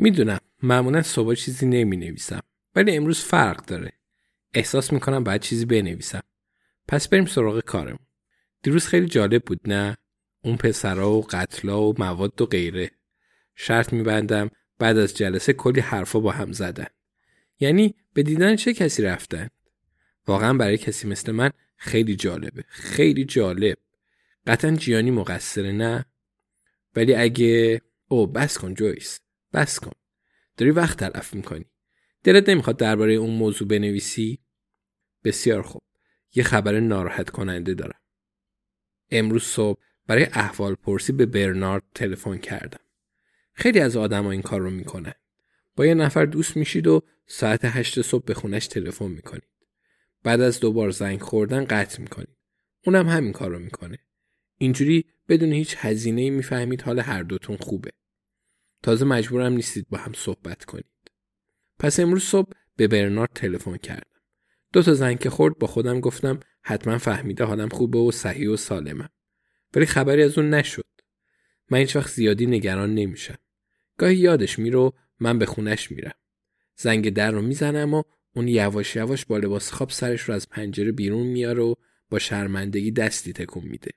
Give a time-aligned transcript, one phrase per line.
[0.00, 2.40] می‌دونم معمولا صبح چیزی نمی نویسم
[2.74, 3.92] ولی امروز فرق داره.
[4.54, 6.22] احساس می‌کنم باید چیزی بنویسم.
[6.88, 7.98] پس بریم سراغ کارم
[8.62, 9.96] دیروز خیلی جالب بود نه؟
[10.42, 12.90] اون پسرا و قتلا و مواد و غیره.
[13.54, 16.86] شرط میبندم بعد از جلسه کلی حرفا با هم زدن.
[17.60, 19.48] یعنی به دیدن چه کسی رفتن؟
[20.26, 22.64] واقعا برای کسی مثل من خیلی جالبه.
[22.68, 23.78] خیلی جالب.
[24.46, 26.04] قطعا جیانی مقصره نه؟
[26.96, 29.20] ولی اگه او بس کن جویس.
[29.52, 29.92] بس کن.
[30.56, 31.64] داری وقت تلف می‌کنی.
[32.24, 34.38] دلت نمی‌خواد درباره اون موضوع بنویسی؟
[35.24, 35.82] بسیار خوب.
[36.34, 38.00] یه خبر ناراحت کننده دارم.
[39.10, 42.80] امروز صبح برای احوال پرسی به برنارد تلفن کردم.
[43.52, 45.14] خیلی از آدما این کار رو می‌کنن.
[45.76, 49.48] با یه نفر دوست میشید و ساعت هشت صبح به خونش تلفن می‌کنید.
[50.22, 52.36] بعد از دوبار زنگ خوردن قطع می‌کنید.
[52.86, 53.98] اونم همین کار رو می‌کنه.
[54.58, 57.90] اینجوری بدون هیچ هزینه می‌فهمید حال هر دوتون خوبه.
[58.82, 60.84] تازه مجبورم نیستید با هم صحبت کنید.
[61.78, 64.20] پس امروز صبح به برنارد تلفن کردم.
[64.72, 68.56] دو تا زنگ که خورد با خودم گفتم حتما فهمیده حالم خوبه و صحیح و
[68.56, 69.08] سالمم.
[69.74, 70.86] ولی خبری از اون نشد.
[71.70, 73.38] من هیچ وقت زیادی نگران نمیشم.
[73.96, 76.14] گاهی یادش میرو من به خونش میرم.
[76.76, 78.02] زنگ در رو می‌زنم و
[78.34, 81.74] اون یواش یواش با لباس خواب سرش رو از پنجره بیرون میاره و
[82.10, 83.90] با شرمندگی دستی تکون میده.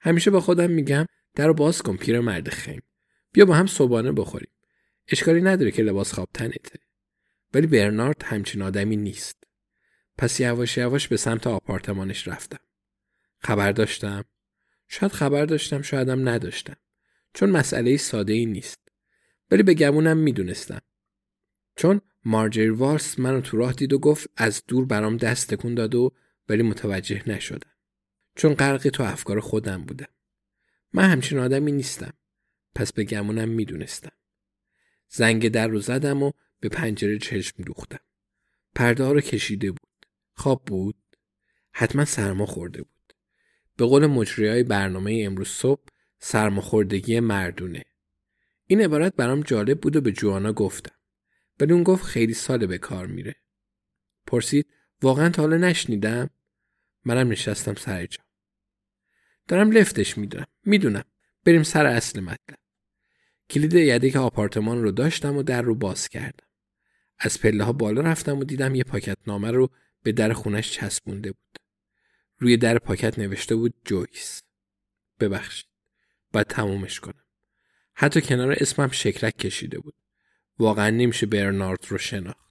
[0.00, 2.80] همیشه با خودم میگم در باز کن پیر مرد خنگ.
[3.32, 4.50] بیا با هم صبحانه بخوریم.
[5.08, 6.78] اشکالی نداره که لباس خواب تنته.
[7.54, 9.44] ولی برنارد همچین آدمی نیست.
[10.18, 12.60] پس یواش یواش به سمت آپارتمانش رفتم.
[13.38, 14.24] خبر داشتم؟
[14.88, 16.76] شاید خبر داشتم شایدم نداشتم.
[17.34, 18.78] چون مسئله ساده ای نیست.
[19.50, 20.80] ولی به گمونم می‌دونستم.
[21.76, 25.94] چون مارجری والس منو تو راه دید و گفت از دور برام دست تکون داد
[25.94, 26.12] و
[26.48, 27.70] ولی متوجه نشدم.
[28.36, 30.08] چون غرقی تو افکار خودم بودم.
[30.92, 32.12] من همچین آدمی نیستم.
[32.74, 34.12] پس به گمونم می‌دونستم.
[35.08, 38.00] زنگ در رو زدم و به پنجره چشم دوختم.
[38.74, 40.06] پرده رو کشیده بود.
[40.34, 40.96] خواب بود.
[41.72, 43.14] حتما سرما خورده بود.
[43.76, 45.88] به قول مجری های برنامه امروز صبح
[46.18, 47.84] سرماخوردگی مردونه.
[48.66, 50.94] این عبارت برام جالب بود و به جوانا گفتم.
[51.60, 53.36] ولی اون گفت خیلی ساله به کار میره.
[54.26, 54.66] پرسید
[55.02, 56.30] واقعا تا حالا نشنیدم؟
[57.04, 58.22] منم نشستم سر جا.
[59.48, 60.46] دارم لفتش می‌دونم.
[60.64, 61.04] می‌دونم.
[61.44, 62.58] بریم سر اصل مطلب.
[63.50, 66.46] کلید یدک آپارتمان رو داشتم و در رو باز کردم.
[67.18, 69.70] از پله ها بالا رفتم و دیدم یه پاکت نامه رو
[70.02, 71.58] به در خونش چسبونده بود.
[72.38, 74.42] روی در پاکت نوشته بود جویس.
[75.20, 75.66] ببخشید.
[76.32, 77.24] باید تمومش کنم.
[77.94, 79.94] حتی کنار اسمم شکرک کشیده بود.
[80.58, 82.49] واقعا نمیشه برنارد رو شناخت.